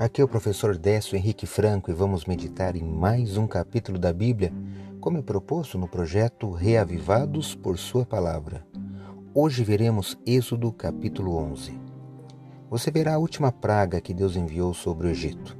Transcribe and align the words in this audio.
Aqui 0.00 0.22
é 0.22 0.24
o 0.24 0.28
professor 0.28 0.78
Décio 0.78 1.14
Henrique 1.14 1.44
Franco 1.44 1.90
e 1.90 1.94
vamos 1.94 2.24
meditar 2.24 2.74
em 2.74 2.82
mais 2.82 3.36
um 3.36 3.46
capítulo 3.46 3.98
da 3.98 4.14
Bíblia, 4.14 4.50
como 4.98 5.18
é 5.18 5.22
proposto 5.22 5.76
no 5.76 5.86
projeto 5.86 6.50
Reavivados 6.52 7.54
por 7.54 7.76
Sua 7.76 8.06
Palavra. 8.06 8.66
Hoje 9.34 9.62
veremos 9.62 10.18
Êxodo 10.24 10.72
capítulo 10.72 11.36
11. 11.36 11.78
Você 12.70 12.90
verá 12.90 13.16
a 13.16 13.18
última 13.18 13.52
praga 13.52 14.00
que 14.00 14.14
Deus 14.14 14.36
enviou 14.36 14.72
sobre 14.72 15.06
o 15.06 15.10
Egito. 15.10 15.54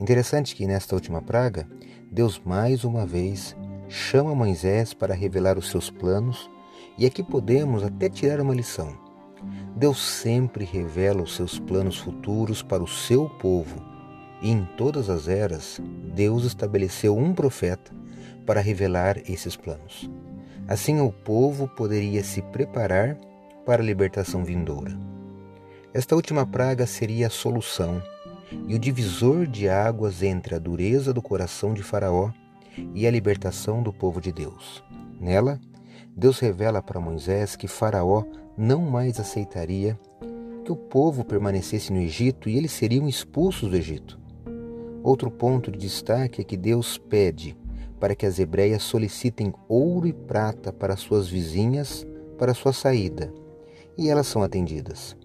Interessante 0.00 0.56
que 0.56 0.66
nesta 0.66 0.94
última 0.94 1.20
praga, 1.20 1.68
Deus 2.10 2.40
mais 2.42 2.84
uma 2.84 3.04
vez 3.04 3.54
chama 3.86 4.34
Moisés 4.34 4.94
para 4.94 5.12
revelar 5.12 5.58
os 5.58 5.68
seus 5.68 5.90
planos, 5.90 6.50
e 6.96 7.04
aqui 7.04 7.22
podemos 7.22 7.82
até 7.82 8.08
tirar 8.08 8.40
uma 8.40 8.54
lição. 8.54 9.07
Deus 9.78 10.02
sempre 10.02 10.64
revela 10.64 11.22
os 11.22 11.36
seus 11.36 11.56
planos 11.56 11.98
futuros 11.98 12.64
para 12.64 12.82
o 12.82 12.88
seu 12.88 13.28
povo, 13.28 13.80
e 14.42 14.50
em 14.50 14.64
todas 14.76 15.08
as 15.08 15.28
eras, 15.28 15.80
Deus 16.16 16.42
estabeleceu 16.42 17.16
um 17.16 17.32
profeta 17.32 17.92
para 18.44 18.60
revelar 18.60 19.18
esses 19.30 19.54
planos. 19.54 20.10
Assim, 20.66 21.00
o 21.00 21.12
povo 21.12 21.68
poderia 21.68 22.24
se 22.24 22.42
preparar 22.42 23.16
para 23.64 23.80
a 23.80 23.86
libertação 23.86 24.44
vindoura. 24.44 24.98
Esta 25.94 26.16
última 26.16 26.44
praga 26.44 26.84
seria 26.84 27.28
a 27.28 27.30
solução 27.30 28.02
e 28.66 28.74
o 28.74 28.80
divisor 28.80 29.46
de 29.46 29.68
águas 29.68 30.24
entre 30.24 30.56
a 30.56 30.58
dureza 30.58 31.14
do 31.14 31.22
coração 31.22 31.72
de 31.72 31.84
Faraó 31.84 32.32
e 32.94 33.06
a 33.06 33.10
libertação 33.12 33.80
do 33.80 33.92
povo 33.92 34.20
de 34.20 34.32
Deus. 34.32 34.82
Nela, 35.20 35.60
Deus 36.18 36.40
revela 36.40 36.82
para 36.82 36.98
Moisés 36.98 37.54
que 37.54 37.68
Faraó 37.68 38.24
não 38.56 38.80
mais 38.80 39.20
aceitaria 39.20 39.96
que 40.64 40.72
o 40.72 40.76
povo 40.76 41.24
permanecesse 41.24 41.92
no 41.92 42.00
Egito 42.00 42.48
e 42.48 42.56
eles 42.56 42.72
seriam 42.72 43.08
expulsos 43.08 43.70
do 43.70 43.76
Egito. 43.76 44.18
Outro 45.00 45.30
ponto 45.30 45.70
de 45.70 45.78
destaque 45.78 46.40
é 46.40 46.44
que 46.44 46.56
Deus 46.56 46.98
pede 46.98 47.56
para 48.00 48.16
que 48.16 48.26
as 48.26 48.40
hebreias 48.40 48.82
solicitem 48.82 49.54
ouro 49.68 50.08
e 50.08 50.12
prata 50.12 50.72
para 50.72 50.96
suas 50.96 51.28
vizinhas 51.28 52.04
para 52.36 52.52
sua 52.52 52.72
saída, 52.72 53.32
e 53.96 54.08
elas 54.08 54.26
são 54.26 54.42
atendidas. 54.42 55.16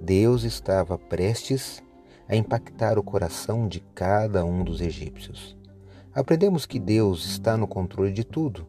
Deus 0.00 0.44
estava 0.44 0.96
prestes 0.96 1.82
a 2.26 2.34
impactar 2.34 2.98
o 2.98 3.02
coração 3.02 3.68
de 3.68 3.80
cada 3.94 4.42
um 4.42 4.64
dos 4.64 4.80
egípcios. 4.80 5.54
Aprendemos 6.14 6.66
que 6.66 6.80
Deus 6.80 7.24
está 7.26 7.56
no 7.56 7.68
controle 7.68 8.12
de 8.12 8.24
tudo. 8.24 8.66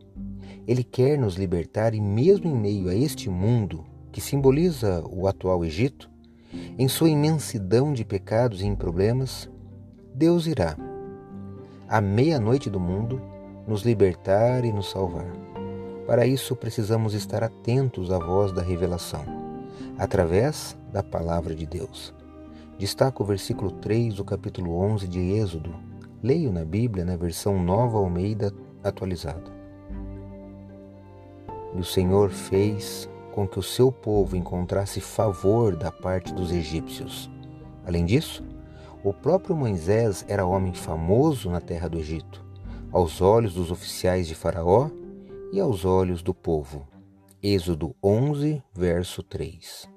Ele 0.71 0.85
quer 0.85 1.19
nos 1.19 1.35
libertar 1.35 1.93
e, 1.93 1.99
mesmo 1.99 2.49
em 2.49 2.55
meio 2.55 2.87
a 2.87 2.95
este 2.95 3.29
mundo, 3.29 3.83
que 4.09 4.21
simboliza 4.21 5.03
o 5.05 5.27
atual 5.27 5.65
Egito, 5.65 6.09
em 6.79 6.87
sua 6.87 7.09
imensidão 7.09 7.91
de 7.91 8.05
pecados 8.05 8.61
e 8.61 8.75
problemas, 8.77 9.49
Deus 10.15 10.47
irá, 10.47 10.77
à 11.89 11.99
meia-noite 11.99 12.69
do 12.69 12.79
mundo, 12.79 13.21
nos 13.67 13.81
libertar 13.81 14.63
e 14.63 14.71
nos 14.71 14.89
salvar. 14.89 15.27
Para 16.07 16.25
isso, 16.25 16.55
precisamos 16.55 17.13
estar 17.13 17.43
atentos 17.43 18.09
à 18.09 18.17
voz 18.17 18.53
da 18.53 18.61
revelação, 18.61 19.25
através 19.97 20.77
da 20.89 21.03
palavra 21.03 21.53
de 21.53 21.65
Deus. 21.65 22.13
Destaco 22.79 23.23
o 23.23 23.25
versículo 23.25 23.71
3 23.71 24.13
do 24.13 24.23
capítulo 24.23 24.79
11 24.79 25.05
de 25.05 25.19
Êxodo. 25.19 25.75
Leio 26.23 26.49
na 26.49 26.63
Bíblia 26.63 27.03
na 27.03 27.17
versão 27.17 27.61
Nova 27.61 27.97
Almeida 27.97 28.53
atualizada. 28.81 29.59
E 31.73 31.79
o 31.79 31.83
Senhor 31.83 32.29
fez 32.29 33.09
com 33.31 33.47
que 33.47 33.59
o 33.59 33.63
seu 33.63 33.91
povo 33.91 34.35
encontrasse 34.35 34.99
favor 34.99 35.75
da 35.75 35.91
parte 35.91 36.33
dos 36.33 36.51
egípcios. 36.51 37.29
Além 37.85 38.05
disso, 38.05 38.43
o 39.03 39.13
próprio 39.13 39.55
Moisés 39.55 40.25
era 40.27 40.45
homem 40.45 40.73
famoso 40.73 41.49
na 41.49 41.59
terra 41.59 41.87
do 41.87 41.97
Egito, 41.97 42.45
aos 42.91 43.21
olhos 43.21 43.55
dos 43.55 43.71
oficiais 43.71 44.27
de 44.27 44.35
Faraó 44.35 44.89
e 45.51 45.59
aos 45.59 45.85
olhos 45.85 46.21
do 46.21 46.33
povo. 46.33 46.87
Êxodo 47.41 47.95
11, 48.03 48.61
verso 48.73 49.23
3. 49.23 49.89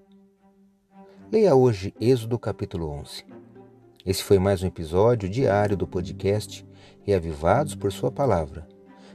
Leia 1.31 1.55
hoje 1.55 1.93
Êxodo 2.01 2.39
capítulo 2.39 2.89
11. 2.89 3.25
Esse 4.07 4.23
foi 4.23 4.39
mais 4.39 4.63
um 4.63 4.67
episódio 4.67 5.29
diário 5.29 5.77
do 5.77 5.87
podcast 5.87 6.67
Reavivados 7.03 7.75
por 7.75 7.93
Sua 7.93 8.11
Palavra, 8.11 8.67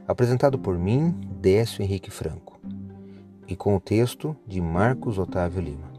Apresentado 0.09 0.57
por 0.57 0.75
mim, 0.75 1.11
Décio 1.39 1.83
Henrique 1.83 2.09
Franco, 2.09 2.59
e 3.47 3.55
com 3.55 3.75
o 3.75 3.79
texto 3.79 4.35
de 4.47 4.59
Marcos 4.59 5.19
Otávio 5.19 5.61
Lima. 5.61 5.93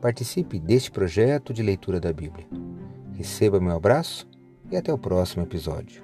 Participe 0.00 0.58
deste 0.58 0.90
projeto 0.90 1.52
de 1.52 1.62
leitura 1.62 2.00
da 2.00 2.10
Bíblia. 2.10 2.46
Receba 3.12 3.60
meu 3.60 3.76
abraço 3.76 4.26
e 4.70 4.78
até 4.78 4.90
o 4.90 4.96
próximo 4.96 5.42
episódio. 5.42 6.02